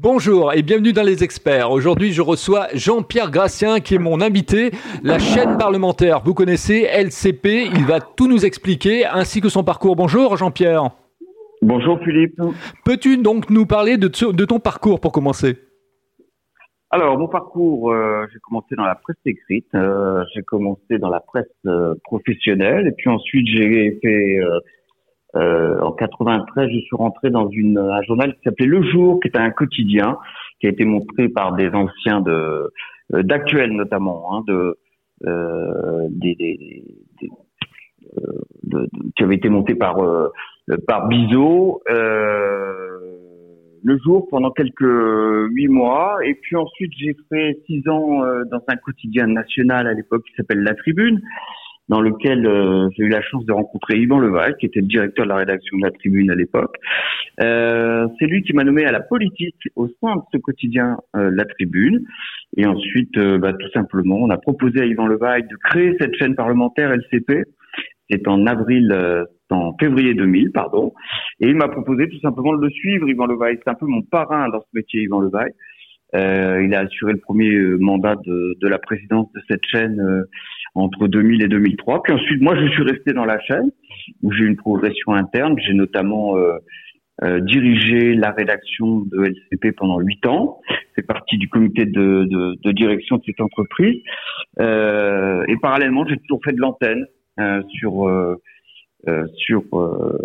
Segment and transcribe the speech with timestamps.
[0.00, 1.72] Bonjour et bienvenue dans les experts.
[1.72, 4.70] Aujourd'hui, je reçois Jean-Pierre Gracien qui est mon invité.
[5.02, 9.96] La chaîne parlementaire, vous connaissez LCP, il va tout nous expliquer ainsi que son parcours.
[9.96, 10.90] Bonjour Jean-Pierre.
[11.62, 12.40] Bonjour Philippe.
[12.84, 15.56] Peux-tu donc nous parler de, ton parcours pour commencer?
[16.90, 21.18] Alors, mon parcours, euh, j'ai commencé dans la presse écrite, euh, j'ai commencé dans la
[21.18, 24.38] presse euh, professionnelle, et puis ensuite j'ai fait
[25.38, 29.28] euh, en 93, je suis rentré dans une, un journal qui s'appelait Le Jour, qui
[29.28, 30.18] était un quotidien,
[30.60, 32.68] qui a été montré par des anciens euh,
[33.12, 34.74] d'actuels notamment, hein, euh,
[35.26, 36.08] euh,
[39.16, 40.28] qui avait été monté par euh,
[40.86, 41.82] par Bizot.
[41.88, 42.98] le
[44.04, 49.26] jour pendant quelques huit mois et puis ensuite j'ai fait six ans dans un quotidien
[49.26, 51.20] national à l'époque qui s'appelle La Tribune
[51.88, 55.24] dans lequel euh, j'ai eu la chance de rencontrer Yvan Leval, qui était le directeur
[55.24, 56.76] de la rédaction de la Tribune à l'époque.
[57.40, 61.30] Euh, c'est lui qui m'a nommé à la politique au sein de ce quotidien euh,
[61.32, 62.04] La Tribune.
[62.56, 66.14] Et ensuite, euh, bah, tout simplement, on a proposé à Yvan Leval de créer cette
[66.16, 67.44] chaîne parlementaire LCP.
[68.10, 68.90] C'est en avril,
[69.50, 70.94] en février 2000, pardon.
[71.40, 73.58] Et il m'a proposé tout simplement de le suivre, Yvan Leval.
[73.62, 75.50] C'est un peu mon parrain dans ce métier, Yvan Leval.
[76.14, 80.00] Euh, il a assuré le premier mandat de, de la présidence de cette chaîne
[80.74, 82.02] entre 2000 et 2003.
[82.02, 83.70] Puis ensuite, moi, je suis resté dans la chaîne
[84.22, 85.56] où j'ai une progression interne.
[85.58, 86.58] J'ai notamment euh,
[87.24, 90.60] euh, dirigé la rédaction de LCP pendant huit ans.
[90.94, 94.02] C'est partie du comité de, de, de, direction de cette entreprise.
[94.60, 97.06] Euh, et parallèlement, j'ai toujours fait de l'antenne
[99.08, 100.18] euh, sur euh,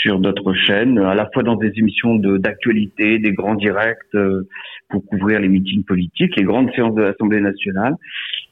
[0.00, 4.16] sur d'autres chaînes, à la fois dans des émissions d'actualité, des grands directs
[4.90, 7.94] pour couvrir les meetings politiques, les grandes séances de l'Assemblée nationale,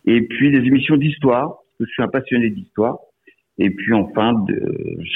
[0.07, 2.97] et puis des émissions d'histoire, parce que je suis un passionné d'histoire.
[3.59, 4.45] Et puis enfin,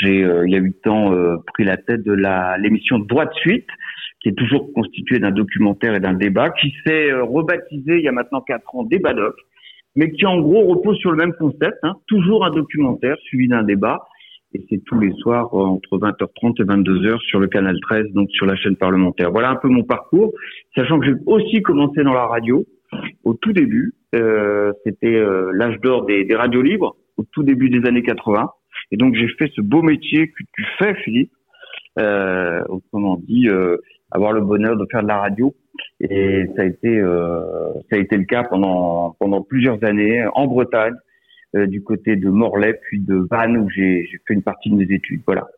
[0.01, 3.27] j'ai euh, il y a huit ans euh, pris la tête de la l'émission Droit
[3.27, 3.69] de suite,
[4.23, 8.09] qui est toujours constituée d'un documentaire et d'un débat, qui s'est euh, rebaptisé il y
[8.09, 9.35] a maintenant quatre ans Débat Doc,
[9.95, 13.63] mais qui en gros repose sur le même concept, hein, toujours un documentaire suivi d'un
[13.63, 14.01] débat.
[14.53, 18.47] Et c'est tous les soirs entre 20h30 et 22h sur le canal 13, donc sur
[18.47, 19.31] la chaîne parlementaire.
[19.31, 20.33] Voilà un peu mon parcours,
[20.75, 22.65] sachant que j'ai aussi commencé dans la radio
[23.25, 23.95] au tout début.
[24.15, 28.51] Euh, c'était euh, l'âge d'or des, radios libres au tout début des années 80.
[28.91, 31.31] Et donc j'ai fait ce beau métier que tu fais, Philippe.
[31.99, 33.77] Euh, autrement dit, euh,
[34.11, 35.55] avoir le bonheur de faire de la radio.
[36.01, 40.47] Et ça a été, euh, ça a été le cas pendant pendant plusieurs années en
[40.47, 40.95] Bretagne,
[41.55, 45.23] du côté de Morlaix puis de Vannes où j'ai fait une partie de mes études.
[45.27, 45.49] Voilà.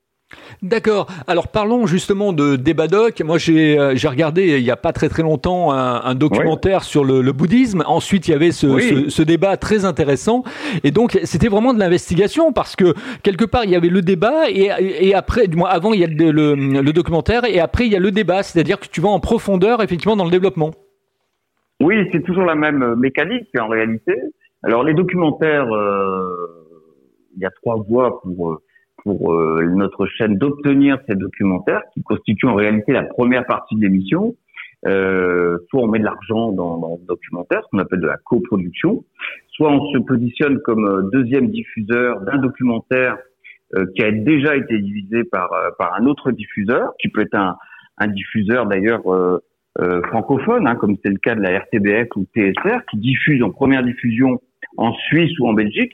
[0.63, 1.09] D'accord.
[1.27, 3.21] Alors parlons justement de Débadoc.
[3.23, 7.05] Moi j'ai euh, j'ai regardé il y a pas très très longtemps un, documentaire sur
[7.05, 7.83] le, bouddhisme.
[7.87, 10.45] Ensuite il y avait ce, ce, débat très intéressant
[10.85, 14.49] et donc c'était vraiment de l'investigation parce que quelque part il y avait le débat
[14.51, 17.93] et, et après du moins avant il y a le, le, documentaire et après il
[17.93, 20.71] y a le débat, c'est-à-dire que tu vas en profondeur effectivement dans le développement.
[21.81, 24.13] Oui, c'est toujours la même mécanique en réalité.
[24.63, 26.67] Alors les documentaires, euh,
[27.37, 28.63] il y a trois voies pour euh,
[29.03, 33.83] pour euh, notre chaîne d'obtenir ces documentaires qui constituent en réalité la première partie de
[33.83, 34.35] l'émission.
[34.87, 38.17] Euh, soit on met de l'argent dans, dans le documentaire, ce qu'on appelle de la
[38.17, 39.05] coproduction,
[39.49, 43.17] soit on se positionne comme deuxième diffuseur d'un documentaire
[43.77, 47.57] euh, qui a déjà été divisé par, par un autre diffuseur, qui peut être un,
[47.99, 49.03] un diffuseur d'ailleurs
[50.09, 53.83] francophone, hein, comme c'est le cas de la RTBF ou TSR, qui diffuse en première
[53.85, 54.41] diffusion
[54.77, 55.93] en Suisse ou en Belgique,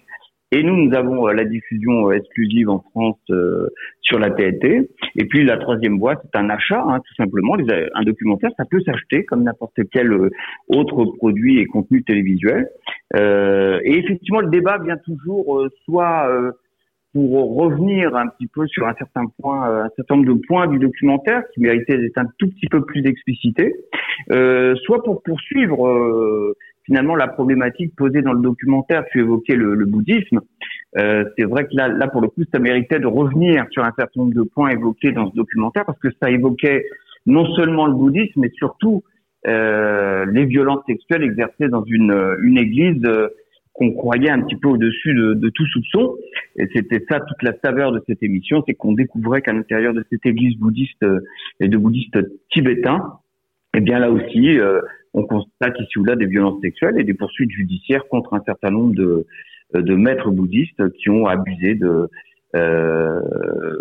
[0.50, 3.68] et nous, nous avons euh, la diffusion euh, exclusive en France euh,
[4.00, 4.88] sur la TNT.
[5.16, 7.54] Et puis la troisième voie, c'est un achat, hein, tout simplement.
[7.94, 10.10] un documentaire, ça peut s'acheter comme n'importe quel
[10.68, 12.68] autre produit et contenu télévisuel.
[13.14, 16.30] Euh, et effectivement, le débat vient toujours soit
[17.12, 20.78] pour revenir un petit peu sur un certain point, un certain nombre de points du
[20.78, 23.74] documentaire qui méritaient d'être un tout petit peu plus explicité,
[24.30, 26.54] soit pour poursuivre
[26.88, 30.40] finalement la problématique posée dans le documentaire, tu évoquais le, le bouddhisme.
[30.96, 33.92] Euh, c'est vrai que là, là, pour le coup, ça méritait de revenir sur un
[33.96, 36.86] certain nombre de points évoqués dans ce documentaire parce que ça évoquait
[37.26, 39.04] non seulement le bouddhisme, mais surtout
[39.46, 43.28] euh, les violences sexuelles exercées dans une, une église euh,
[43.74, 46.16] qu'on croyait un petit peu au-dessus de, de, tout soupçon.
[46.56, 50.02] Et c'était ça toute la saveur de cette émission, c'est qu'on découvrait qu'à l'intérieur de
[50.10, 51.20] cette église bouddhiste euh,
[51.60, 52.18] et de bouddhistes
[52.50, 53.12] tibétains,
[53.74, 54.80] eh bien là aussi, euh,
[55.14, 58.70] on constate ici ou là des violences sexuelles et des poursuites judiciaires contre un certain
[58.70, 59.26] nombre de,
[59.74, 62.08] de maîtres bouddhistes qui ont abusé de
[62.56, 63.20] euh,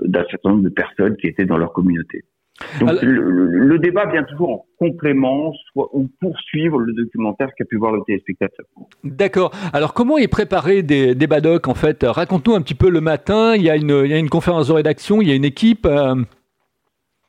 [0.04, 2.26] d'un certain nombre de personnes qui étaient dans leur communauté.
[2.80, 7.94] Donc le, débat vient toujours en complément, soit ou poursuivre le documentaire qu'a pu voir
[7.94, 8.66] le téléspectateur.
[9.04, 9.52] D'accord.
[9.74, 11.28] Alors comment est préparé des, des
[11.66, 12.04] en fait?
[12.04, 13.56] Raconte-nous un petit peu le matin.
[13.56, 15.46] Il y a une il y a une conférence de rédaction, il y a une
[15.46, 15.86] équipe.
[15.86, 16.16] Euh,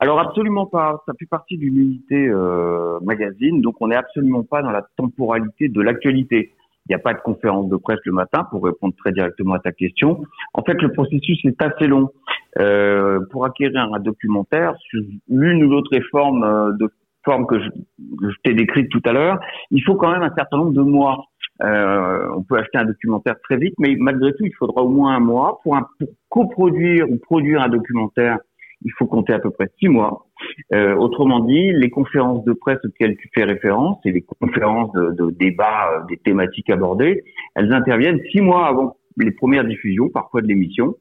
[0.00, 1.02] Alors absolument pas.
[1.06, 5.68] Ça fait partie d'une unité euh, magazine, donc on n'est absolument pas dans la temporalité
[5.68, 6.52] de l'actualité.
[6.86, 9.58] Il n'y a pas de conférence de presse le matin pour répondre très directement à
[9.58, 10.22] ta question.
[10.54, 12.10] En fait, le processus est assez long.
[12.58, 16.88] Euh, pour acquérir un documentaire sur l'une ou l'autre forme euh, de
[17.24, 17.68] forme que je,
[17.98, 19.38] je t'ai décrite tout à l'heure,
[19.70, 21.24] il faut quand même un certain nombre de mois.
[21.62, 25.14] Euh, on peut acheter un documentaire très vite, mais malgré tout, il faudra au moins
[25.16, 28.38] un mois pour, un, pour coproduire ou produire un documentaire
[28.84, 30.26] il faut compter à peu près six mois.
[30.72, 35.10] Euh, autrement dit, les conférences de presse auxquelles tu fais référence et les conférences de,
[35.12, 40.42] de débat euh, des thématiques abordées, elles interviennent six mois avant les premières diffusions, parfois
[40.42, 40.94] de l'émission.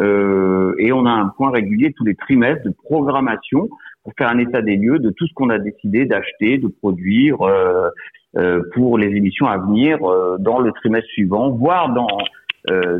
[0.00, 3.68] Euh, et on a un point régulier tous les trimestres de programmation
[4.04, 7.42] pour faire un état des lieux de tout ce qu'on a décidé d'acheter, de produire
[7.42, 7.88] euh,
[8.36, 9.98] euh pour les émissions à venir
[10.38, 12.06] dans le trimestre suivant, voire dans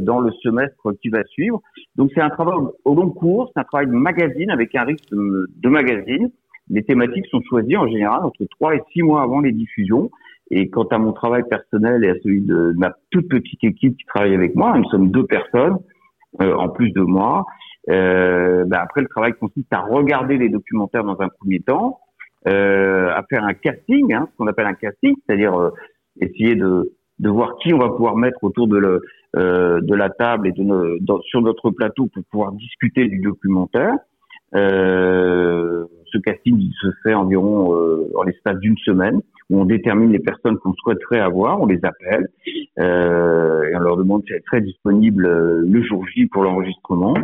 [0.01, 1.61] dans le semestre qui va suivre.
[1.97, 2.55] Donc c'est un travail
[2.85, 6.31] au long cours, c'est un travail de magazine avec un rythme de magazine.
[6.71, 10.11] Les thématiques sont choisies en général entre trois et six mois avant les diffusions.
[10.51, 14.05] Et quant à mon travail personnel et à celui de ma toute petite équipe qui
[14.07, 15.79] travaille avec moi, nous sommes deux personnes
[16.41, 17.45] euh, en plus de moi.
[17.91, 22.01] Euh, ben après, le travail consiste à regarder les documentaires dans un premier temps,
[22.47, 25.71] euh, à faire un casting, hein, ce qu'on appelle un casting, c'est-à-dire euh,
[26.21, 29.01] essayer de, de voir qui on va pouvoir mettre autour de, le, euh,
[29.35, 33.95] de la table et de sur notre plateau pour pouvoir discuter du documentaire.
[34.55, 39.21] Euh, ce casting il se fait environ euh, en l'espace d'une semaine
[39.51, 42.29] où on détermine les personnes qu'on souhaiterait avoir, on les appelle
[42.79, 47.15] euh, et on leur demande si elles seraient disponibles euh, le jour J pour l'enregistrement.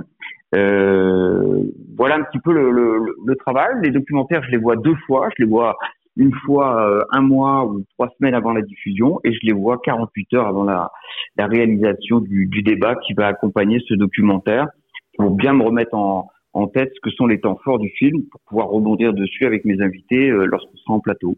[0.55, 1.62] Euh,
[1.97, 3.75] voilà un petit peu le, le, le, travail.
[3.83, 5.29] Les documentaires, je les vois deux fois.
[5.37, 5.77] Je les vois
[6.16, 9.78] une fois euh, un mois ou trois semaines avant la diffusion et je les vois
[9.82, 10.90] 48 heures avant la,
[11.37, 14.66] la réalisation du, du, débat qui va accompagner ce documentaire
[15.16, 18.22] pour bien me remettre en, en tête ce que sont les temps forts du film
[18.31, 21.37] pour pouvoir rebondir dessus avec mes invités euh, lorsqu'on sera en plateau.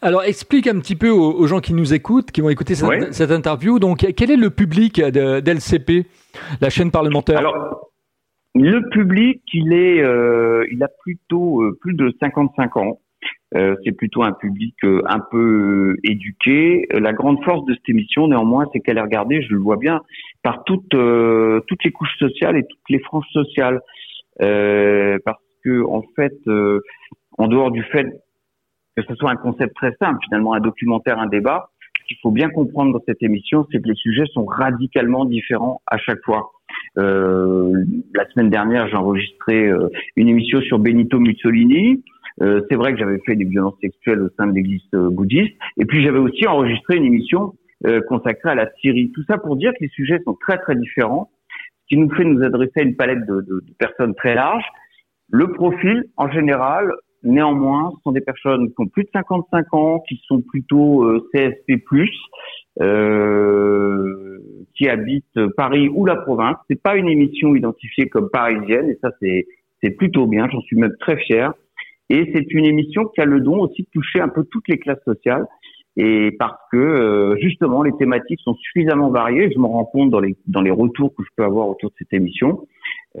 [0.00, 3.30] Alors explique un petit peu aux, gens qui nous écoutent, qui vont écouter cette, cette
[3.30, 3.78] interview.
[3.78, 6.06] Donc quel est le public d'LCP,
[6.62, 7.88] la chaîne parlementaire Alors
[8.54, 13.00] le public, il est, euh, il a plutôt euh, plus de 55 ans.
[13.56, 16.86] Euh, c'est plutôt un public euh, un peu euh, éduqué.
[16.90, 20.02] La grande force de cette émission, néanmoins, c'est qu'elle est regardée, je le vois bien,
[20.42, 23.80] par toutes toutes les couches sociales et toutes les franges sociales,
[24.38, 26.36] parce que en fait,
[27.38, 28.06] en dehors du fait
[28.96, 31.70] que ce soit un concept très simple, finalement un documentaire, un débat,
[32.00, 35.80] ce qu'il faut bien comprendre dans cette émission, c'est que les sujets sont radicalement différents
[35.86, 36.50] à chaque fois.
[36.98, 37.72] Euh,
[38.14, 39.70] la semaine dernière, j'ai enregistré
[40.16, 42.02] une émission sur Benito Mussolini.
[42.42, 45.54] Euh, c'est vrai que j'avais fait des violences sexuelles au sein de l'église euh, bouddhiste.
[45.76, 47.54] Et puis j'avais aussi enregistré une émission
[47.86, 49.10] euh, consacrée à la Syrie.
[49.14, 51.30] Tout ça pour dire que les sujets sont très très différents,
[51.82, 54.64] ce qui nous fait nous adresser à une palette de, de, de personnes très large.
[55.30, 56.90] Le profil, en général,
[57.22, 61.04] néanmoins, ce sont des personnes qui ont plus de 55 ans, qui sont plutôt
[61.34, 61.82] CSP+,
[62.80, 64.38] euh,
[64.76, 66.56] qui habitent Paris ou la province.
[66.70, 70.48] C'est pas une émission identifiée comme parisienne, et ça c'est plutôt bien.
[70.48, 71.52] J'en suis même très fier.
[72.10, 74.78] Et c'est une émission qui a le don aussi de toucher un peu toutes les
[74.78, 75.46] classes sociales.
[75.96, 80.20] Et parce que euh, justement les thématiques sont suffisamment variées, je me rends compte dans
[80.20, 82.68] les dans les retours que je peux avoir autour de cette émission,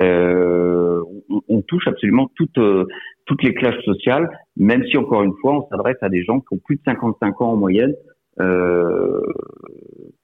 [0.00, 2.86] euh, on, on, touche absolument toutes euh,
[3.26, 6.54] toutes les classes sociales, même si encore une fois on s'adresse à des gens qui
[6.54, 7.94] ont plus de 55 ans en moyenne
[8.40, 9.20] euh,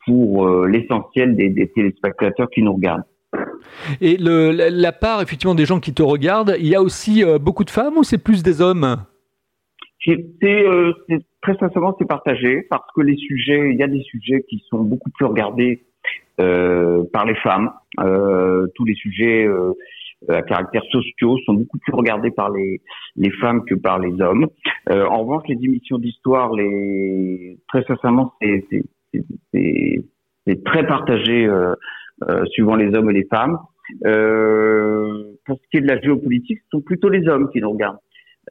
[0.07, 3.03] pour euh, l'essentiel des, des téléspectateurs qui nous regardent.
[4.01, 7.65] Et la part effectivement des gens qui te regardent, il y a aussi euh, beaucoup
[7.65, 8.97] de femmes ou c'est plus des hommes?
[10.07, 10.93] Euh,
[11.41, 14.81] très sincèrement c'est partagé parce que les sujets, il y a des sujets qui sont
[14.81, 15.85] beaucoup plus regardés
[16.41, 17.73] euh, par les femmes.
[18.75, 19.49] Tous les sujets
[20.29, 22.83] à caractère sociaux sont beaucoup plus regardés par les,
[23.17, 24.49] les femmes que par les hommes.
[24.91, 28.65] En revanche, les émissions d'histoire, les très sincèrement, c'est
[30.65, 31.49] très partagé
[32.53, 33.59] suivant les hommes et les femmes.
[34.07, 37.71] Euh, pour ce qui est de la géopolitique, ce sont plutôt les hommes qui nous
[37.71, 37.99] regardent.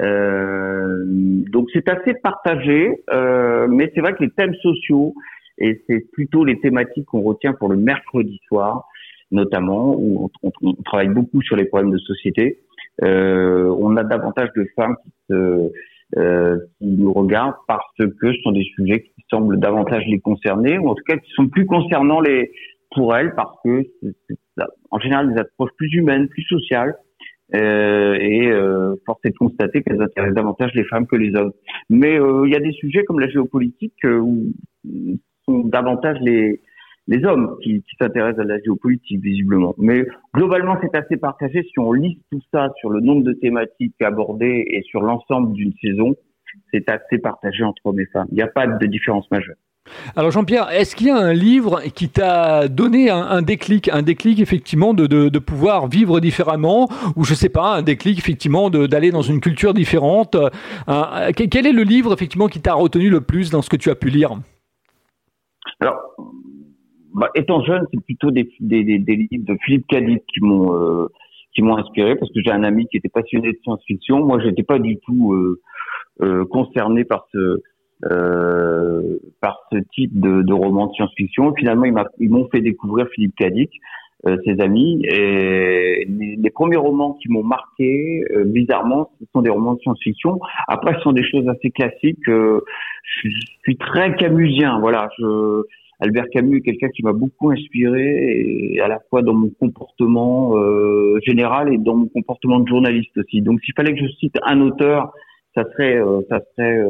[0.02, 1.04] Euh,
[1.52, 5.14] donc c'est assez partagé, euh, mais c'est vrai que les thèmes sociaux,
[5.58, 8.88] et c'est plutôt les thématiques qu'on retient pour le mercredi soir,
[9.32, 12.60] notamment, où on, travaille beaucoup sur les problèmes de société.
[13.04, 15.72] Euh, on a davantage de femmes qui, se,
[16.18, 20.78] euh, qui nous regardent parce que ce sont des sujets qui semblent davantage les concerner,
[20.78, 22.52] ou en tout cas qui sont plus concernant les,
[22.96, 24.38] pour elles parce que c'est,
[24.92, 26.96] en général des approches plus humaines, plus sociales.
[27.56, 31.52] Euh, et euh, force est de constater qu'elles intéressent davantage les femmes que les hommes.
[31.90, 34.54] Mais euh, il y a des sujets comme la géopolitique euh, où
[35.46, 36.62] sont davantage les
[37.08, 39.76] les hommes qui, qui s'intéressent à la géopolitique visiblement.
[39.78, 41.64] Mais globalement, c'est assez partagé.
[41.64, 45.74] Si on liste tout ça sur le nombre de thématiques abordées et sur l'ensemble d'une
[45.82, 46.16] saison,
[46.72, 48.28] c'est assez partagé entre hommes et femmes.
[48.32, 49.58] Il n'y a pas de différence majeure.
[50.16, 54.40] Alors Jean-Pierre, est-ce qu'il y a un livre qui t'a donné un, déclic, un déclic
[54.40, 59.22] effectivement de, de, pouvoir vivre différemment, ou je sais pas, un déclic effectivement d'aller dans
[59.22, 63.62] une culture différente euh, Quel est le livre effectivement qui t'a retenu le plus dans
[63.62, 64.32] ce que tu as pu lire?
[65.80, 65.98] Alors,
[67.14, 69.86] bah, étant jeune, c'est plutôt des, des, livres de Philippe
[70.42, 71.08] m'ont euh,
[71.54, 74.26] qui m'ont inspiré parce que j'ai un ami qui était passionné de science-fiction.
[74.26, 75.62] Moi, j'étais pas du tout euh,
[76.22, 77.62] euh concerné par ce
[78.12, 81.54] euh, par ce type de, de roman de science-fiction.
[81.56, 81.86] Finalement,
[82.20, 83.72] ils m'ont fait découvrir Philippe Cadic,
[84.26, 85.02] euh, ses amis.
[85.06, 90.40] Et les, premiers romans qui m'ont marqué, euh, bizarrement, ce sont des romans de science-fiction.
[90.70, 92.24] Après, ce sont des choses assez classiques.
[92.26, 93.30] je
[93.64, 95.10] suis très camusien, voilà.
[95.20, 95.64] Je,
[96.00, 100.58] Albert Camus est quelqu'un qui m'a beaucoup inspiré, et à la fois dans mon comportement
[100.58, 103.42] euh, général et dans mon comportement de journaliste aussi.
[103.42, 105.12] Donc, s'il fallait que je cite un auteur,
[105.54, 106.82] ça serait, ça serait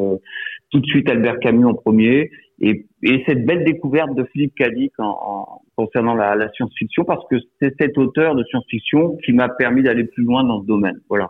[0.74, 4.92] tout de suite Albert Camus en premier et, et cette belle découverte de Philippe Cadic
[4.98, 9.50] en, en, concernant la, la science-fiction parce que c'est cet auteur de science-fiction qui m'a
[9.50, 11.00] permis d'aller plus loin dans ce domaine.
[11.10, 11.30] Voilà.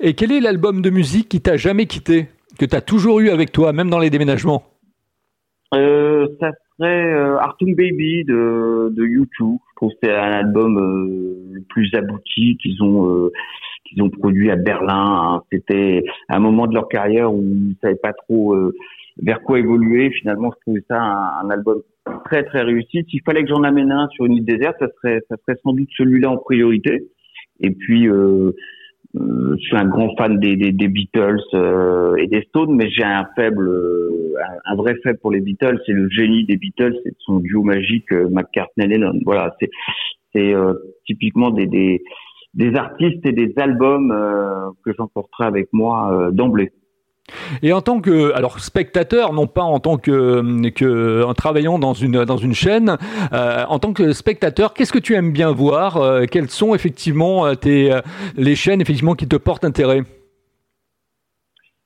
[0.00, 3.28] Et quel est l'album de musique qui t'a jamais quitté, que tu as toujours eu
[3.28, 4.62] avec toi, même dans les déménagements?
[5.74, 9.26] Euh, Ça serait euh, Artung Baby de, de U2.
[9.38, 13.32] Je trouve que c'est un album euh, le plus abouti qu'ils ont euh,
[13.92, 15.34] qu'ils ont produit à Berlin.
[15.36, 15.42] Hein.
[15.52, 18.74] C'était un moment de leur carrière où ils savaient pas trop euh,
[19.20, 20.10] vers quoi évoluer.
[20.10, 21.82] Finalement, je trouvais ça un, album
[22.24, 23.04] très très réussi.
[23.08, 25.72] S'il fallait que j'en amène un sur une île déserte, ça serait ça serait sans
[25.72, 27.08] doute celui-là en priorité.
[27.60, 28.52] Et puis euh,
[29.16, 32.90] euh, je suis un grand fan des, des, des Beatles euh, et des Stones, mais
[32.90, 33.70] j'ai un faible,
[34.64, 35.78] un, vrai faible pour les Beatles.
[35.86, 39.20] C'est le génie des Beatles, c'est son duo magique McCartney-Lennon.
[39.24, 39.70] Voilà, c'est
[40.34, 40.54] c'est
[41.04, 42.02] typiquement des, des
[42.54, 46.72] des artistes et des albums euh, que j'emporterai avec moi euh, d'emblée.
[47.62, 51.94] Et en tant que alors spectateur, non pas en tant que, que en travaillant dans
[51.94, 52.98] une dans une chaîne,
[53.32, 57.96] euh, en tant que spectateur, qu'est-ce que tu aimes bien voir Quelles sont effectivement tes
[58.36, 60.02] les chaînes effectivement qui te portent intérêt?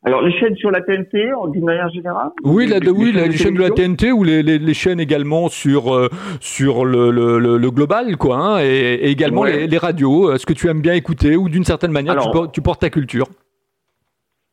[0.07, 3.61] Alors les chaînes sur la TNT, d'une manière générale Oui, la, oui, les, chaînes de
[3.61, 6.09] la TNT ou les, chaînes également sur euh,
[6.39, 10.33] sur le, le, le, global, quoi, hein, et, également les, les, radios.
[10.33, 12.17] Est-ce que tu aimes bien écouter ou d'une certaine manière
[12.53, 13.27] tu, portes, ta culture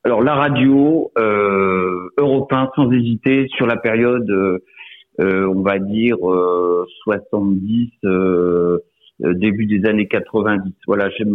[0.04, 4.58] Alors la radio, euh, européen sans hésiter sur la période, euh,
[5.20, 6.18] euh on va dire
[7.04, 7.92] 70.
[9.22, 10.74] Euh, début des années 90.
[10.88, 11.28] Voilà, j'étais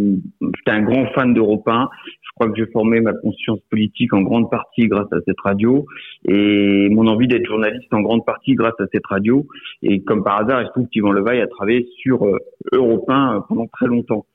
[0.67, 1.89] un grand fan d'Europe 1.
[2.23, 5.87] Je crois que j'ai formé ma conscience politique en grande partie grâce à cette radio
[6.27, 9.47] et mon envie d'être journaliste en grande partie grâce à cette radio.
[9.83, 12.39] Et comme par hasard, il se trouve qu'Yvan Levaille a travaillé sur euh,
[12.73, 14.27] Europe 1 euh, pendant très longtemps.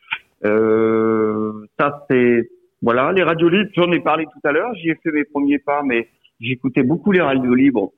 [0.46, 2.50] Euh, ça, c'est
[2.82, 3.70] voilà, les radios libres.
[3.76, 4.74] J'en ai parlé tout à l'heure.
[4.76, 6.08] J'y ai fait mes premiers pas, mais
[6.40, 7.92] j'écoutais beaucoup les radios libres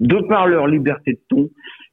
[0.00, 1.50] de par leur liberté de ton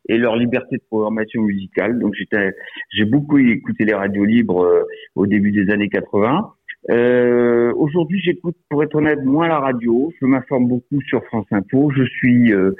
[0.09, 1.99] et leur liberté de programmation musicale.
[1.99, 2.53] Donc j'étais,
[2.91, 4.83] j'ai beaucoup écouté les radios libres euh,
[5.15, 6.53] au début des années 80.
[6.89, 10.11] Euh, Aujourd'hui, j'écoute, pour être honnête, moins la radio.
[10.19, 11.91] Je m'informe beaucoup sur France Info.
[11.95, 12.71] Je suis euh,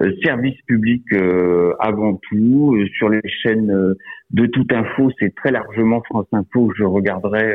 [0.00, 2.76] euh service public euh, avant tout.
[2.96, 3.94] sur les chaînes
[4.30, 7.54] de toute info, c'est très largement France Info que je regarderai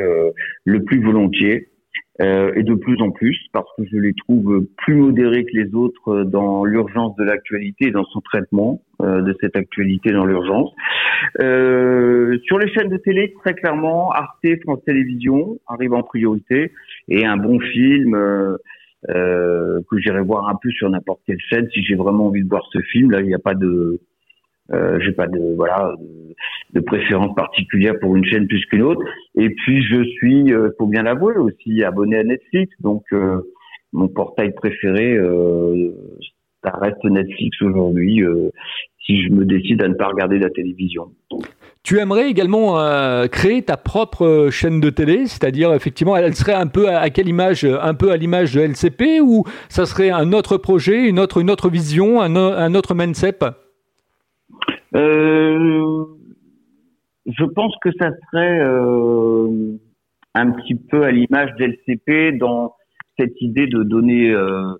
[0.64, 1.68] le plus volontiers.
[2.20, 5.74] Euh, et de plus en plus parce que je les trouve plus modérés que les
[5.74, 10.70] autres dans l'urgence de l'actualité et dans son traitement euh, de cette actualité dans l'urgence.
[11.40, 16.70] Euh, sur les chaînes de télé, très clairement, Arte, France Télévisions arrive en priorité
[17.08, 18.58] et un bon film euh,
[19.10, 22.48] euh, que j'irai voir un peu sur n'importe quelle chaîne si j'ai vraiment envie de
[22.48, 23.10] voir ce film.
[23.10, 24.00] Là, il n'y a pas de
[24.72, 25.94] euh, j'ai pas de voilà
[26.72, 29.02] de, préférence particulière pour une chaîne plus qu'une autre.
[29.36, 32.72] Et puis je suis, euh, faut bien l'avouer aussi, abonné à Netflix.
[32.80, 33.40] Donc euh,
[33.92, 35.90] mon portail préféré, euh,
[36.64, 38.22] ça reste Netflix aujourd'hui.
[38.22, 38.50] Euh,
[39.06, 41.12] si je me décide à ne pas regarder la télévision.
[41.82, 42.78] Tu aimerais également
[43.28, 47.64] créer ta propre chaîne de télé, c'est-à-dire effectivement, elle serait un peu à, quelle image,
[47.64, 51.50] un peu à l'image de LCP, ou ça serait un autre projet, une autre, une
[51.50, 53.40] autre vision, un, un autre mindset?
[54.94, 56.04] Euh,
[57.26, 59.76] je pense que ça serait euh,
[60.34, 62.74] un petit peu à l'image d'LCP dans
[63.18, 64.72] cette idée de donner euh,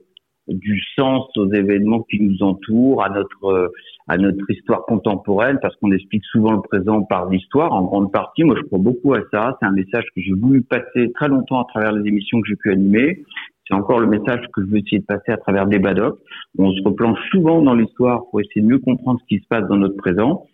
[0.48, 3.72] du sens aux événements qui nous entourent, à notre
[4.06, 8.44] à notre histoire contemporaine, parce qu'on explique souvent le présent par l'histoire en grande partie.
[8.44, 9.56] Moi, je crois beaucoup à ça.
[9.58, 12.56] C'est un message que j'ai voulu passer très longtemps à travers les émissions que j'ai
[12.56, 13.24] pu animer.
[13.66, 16.18] C'est encore le message que je veux essayer de passer à travers des badocs.
[16.58, 19.66] On se replonge souvent dans l'histoire pour essayer de mieux comprendre ce qui se passe
[19.68, 20.46] dans notre présent.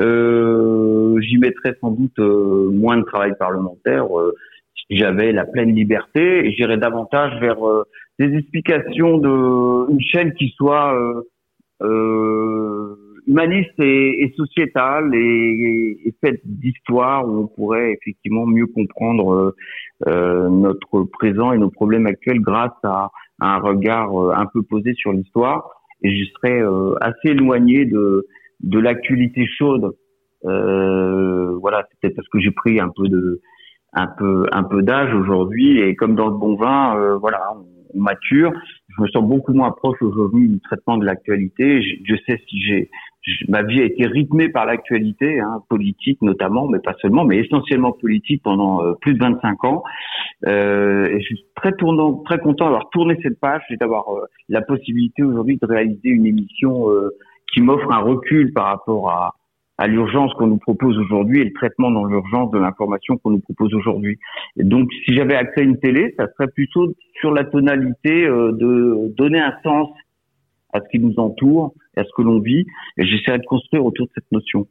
[0.00, 4.34] Euh, J'y mettrais sans doute euh, moins de travail parlementaire euh,
[4.74, 7.84] si j'avais la pleine liberté et j'irais davantage vers euh,
[8.18, 10.94] des explications de une chaîne qui soit
[13.30, 19.54] humaniste et, et sociétale et, et faite d'histoire où on pourrait effectivement mieux comprendre
[20.08, 23.10] euh, notre présent et nos problèmes actuels grâce à,
[23.42, 25.70] un regard euh, un peu posé sur l'histoire.
[26.02, 28.26] Et je serais euh, assez éloigné de,
[28.60, 29.92] de l'actualité chaude.
[30.42, 33.40] voilà, c'est peut-être parce que j'ai pris un peu de
[33.92, 38.52] un peu un peu d'âge aujourd'hui et comme dans le bon vin, voilà, on, mature.
[38.88, 41.82] Je me sens beaucoup moins proche aujourd'hui du traitement de l'actualité.
[41.82, 42.90] Je sais si j'ai
[43.48, 47.92] ma vie a été rythmée par l'actualité, hein, politique notamment, mais pas seulement, mais essentiellement
[47.92, 49.82] politique pendant euh, plus de 25 ans.
[50.46, 54.24] Euh, et je suis très tournant, très content d'avoir tourné cette page et d'avoir euh,
[54.48, 57.10] la possibilité aujourd'hui de réaliser une émission euh,
[57.52, 59.34] qui m'offre un recul par rapport à,
[59.76, 63.40] à l'urgence qu'on nous propose aujourd'hui et le traitement dans l'urgence de l'information qu'on nous
[63.40, 64.18] propose aujourd'hui.
[64.56, 69.40] Donc, si j'avais accès à une télé, ça serait plutôt sur la tonalité de donner
[69.40, 69.88] un sens
[70.72, 72.66] à ce qui nous entoure, à ce que l'on vit.
[72.96, 74.66] Et j'essaierai de construire autour de cette notion.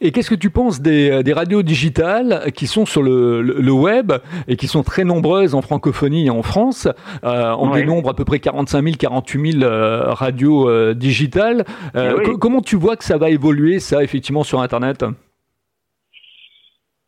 [0.00, 4.12] Et qu'est-ce que tu penses des, des, radios digitales qui sont sur le, le, web
[4.46, 6.86] et qui sont très nombreuses en francophonie et en France
[7.24, 11.64] euh, On dénombre à peu près 45 000, 48 000 euh, radios euh, digitales.
[11.96, 15.04] Euh, eh Comment tu vois que ça va évoluer, ça, effectivement, sur Internet?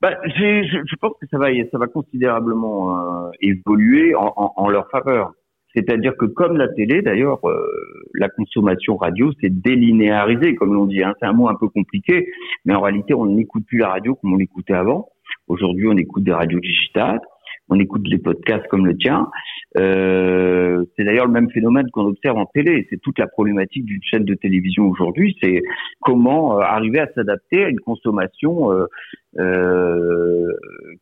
[0.01, 4.69] Bah, je, je, pense que ça va, ça va considérablement euh, évoluer en, en, en,
[4.69, 5.33] leur faveur.
[5.79, 7.57] C'est-à-dire que comme la télé, d'ailleurs, euh,
[8.15, 11.03] la consommation radio s'est délinéarisée, comme l'on dit.
[11.03, 11.15] Hein.
[11.21, 12.27] C'est un mot un peu compliqué,
[12.65, 15.09] mais en réalité, on n'écoute plus la radio comme on l'écoutait avant.
[15.47, 17.21] Aujourd'hui, on écoute des radios digitales
[17.69, 19.29] on écoute des podcasts comme le tien.
[19.77, 20.58] Euh,
[20.99, 22.87] c'est d'ailleurs le même phénomène qu'on observe en télé.
[22.91, 25.37] C'est toute la problématique d'une chaîne de télévision aujourd'hui.
[25.41, 25.63] C'est
[26.01, 28.87] comment euh, arriver à s'adapter à une consommation euh,
[29.39, 30.53] euh,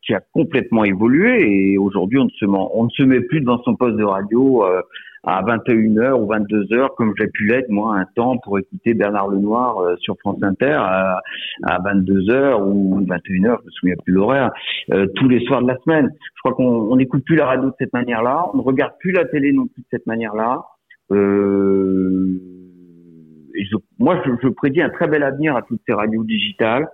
[0.04, 1.72] qui a complètement évolué.
[1.72, 4.64] Et aujourd'hui, on ne se on ne se met plus devant son poste de radio
[4.64, 4.82] euh,
[5.26, 9.78] à 21h ou 22h comme j'ai pu l'être moi un temps pour écouter Bernard Lenoir
[9.78, 11.20] euh, sur France Inter à,
[11.64, 14.50] à 22h ou 21h, je me souviens plus l'horaire,
[14.92, 16.10] euh, tous les soirs de la semaine.
[16.34, 19.24] Je crois qu'on n'écoute plus la radio de cette manière-là, on ne regarde plus la
[19.24, 20.64] télé non plus de cette manière-là.
[21.12, 22.40] Euh,
[23.54, 26.88] je, moi, je, je, prédis un très bel avenir à toutes ces radios digitales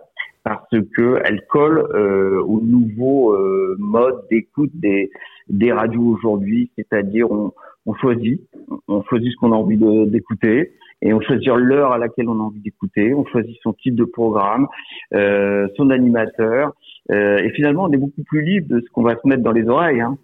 [0.45, 5.11] parce que elles collent euh, au nouveau euh, mode d'écoute des,
[5.49, 7.53] des radios aujourd'hui, c'est-à-dire on,
[7.87, 8.41] on choisit,
[8.89, 9.79] on choisit ce qu'on a envie
[10.11, 13.97] d'écouter et on choisit l'heure à laquelle on a envie d'écouter, on choisit son type
[13.97, 14.69] de programme,
[15.15, 16.73] euh, son animateur
[17.11, 19.53] euh, et finalement on est beaucoup plus libre de ce qu'on va se mettre dans
[19.53, 20.17] les oreilles hein,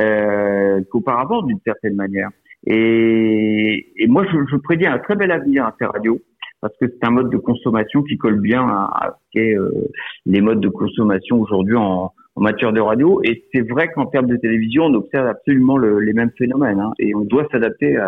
[0.00, 2.30] euh, qu'auparavant d'une certaine manière.
[2.66, 6.20] Et, et moi je, je, prédis un très bel avenir à ces radios
[6.64, 9.70] parce que c'est un mode de consommation qui colle bien à, ce qu'est euh,
[10.24, 13.20] les modes de consommation aujourd'hui en, en matière de radio.
[13.22, 16.80] Et c'est vrai qu'en termes de télévision, on observe absolument le, les mêmes phénomènes.
[16.80, 17.98] Hein, et on doit s'adapter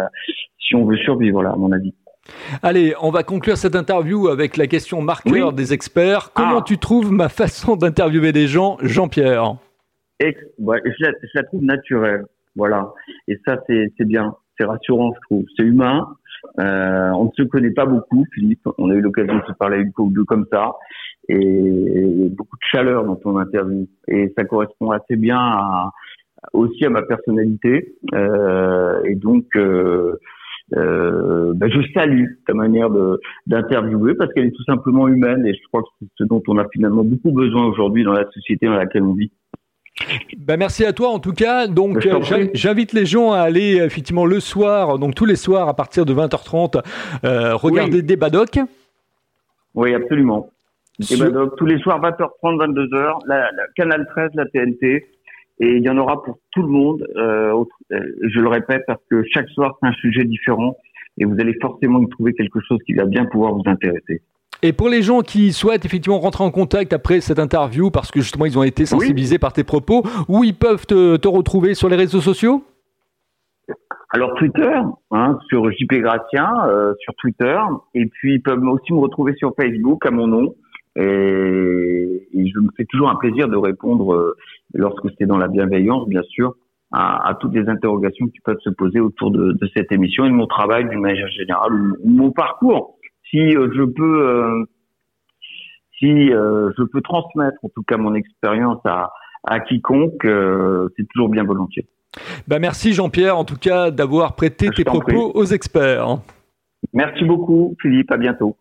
[0.58, 1.92] si on veut survivre, là, à mon avis.
[2.62, 6.30] Allez, on va conclure cette interview avec la question marqueur des experts.
[6.32, 6.64] Comment ah.
[6.66, 9.56] tu trouves ma façon d'interviewer des gens, Jean-Pierre?
[10.22, 12.24] Ouais, je, la, je, la, trouve naturelle.
[12.56, 12.90] Voilà.
[13.28, 14.34] Et ça, c'est bien.
[14.58, 15.44] C'est rassurant, je trouve.
[15.58, 16.08] C'est humain.
[16.58, 18.66] Euh, on ne se connaît pas beaucoup, Philippe.
[18.78, 20.74] On a eu l'occasion de se parler une fois ou deux comme ça
[21.28, 23.88] et beaucoup de chaleur dans ton interview.
[24.08, 25.90] Et ça correspond assez bien à,
[26.52, 27.96] aussi à ma personnalité.
[28.14, 30.16] Euh, et donc, euh,
[30.72, 32.88] ben je salue ta manière
[33.46, 36.58] d'interviewer parce qu'elle est tout simplement humaine et je crois que c'est ce dont on
[36.58, 39.30] a finalement beaucoup besoin aujourd'hui dans la société dans laquelle on vit.
[40.36, 41.66] Ben merci à toi en tout cas.
[41.66, 45.74] Donc ben, j'invite les gens à aller effectivement le soir, donc tous les soirs à
[45.74, 46.82] partir de 20h30,
[47.24, 48.58] euh, regarder des badocs.
[49.74, 50.50] Oui, absolument.
[50.98, 55.06] Donc, tous les soirs, 20h30, 22h, la, la, Canal 13, la TNT.
[55.58, 57.06] Et il y en aura pour tout le monde.
[57.16, 60.76] Euh, euh, je le répète parce que chaque soir, c'est un sujet différent.
[61.18, 64.22] Et vous allez forcément y trouver quelque chose qui va bien pouvoir vous intéresser.
[64.62, 68.20] Et pour les gens qui souhaitent effectivement rentrer en contact après cette interview, parce que
[68.20, 71.88] justement ils ont été sensibilisés par tes propos, où ils peuvent te, te retrouver sur
[71.88, 72.64] les réseaux sociaux?
[74.10, 74.78] Alors Twitter,
[75.10, 77.58] hein, sur JP Gratien, euh, sur Twitter,
[77.94, 80.54] et puis ils peuvent aussi me retrouver sur Facebook à mon nom,
[80.96, 84.36] et, je me fais toujours un plaisir de répondre, euh,
[84.72, 86.54] lorsque c'est dans la bienveillance, bien sûr,
[86.92, 90.30] à, à, toutes les interrogations qui peuvent se poser autour de, de cette émission et
[90.30, 91.72] de mon travail d'une manière générale,
[92.04, 92.95] mon parcours.
[93.30, 94.64] Si euh, je peux, euh,
[95.98, 99.12] si je peux transmettre en tout cas mon expérience à,
[99.44, 100.26] à quiconque,
[100.96, 101.86] c'est toujours bien volontiers.
[102.48, 106.18] Bah merci Jean-Pierre, en tout cas, d'avoir prêté tes propos aux experts.
[106.92, 108.10] Merci beaucoup, Philippe.
[108.12, 108.56] À bientôt.